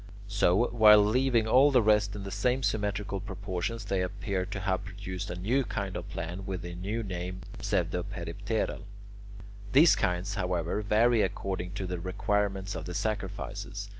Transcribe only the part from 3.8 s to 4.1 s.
they